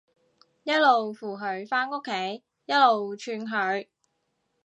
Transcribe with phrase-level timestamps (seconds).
[0.63, 3.85] 一路扶佢返屋企，一路串佢